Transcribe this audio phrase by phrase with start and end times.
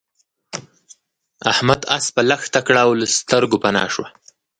[1.51, 4.05] احمد اسپه لښته کړه او له سترګو پنا شو.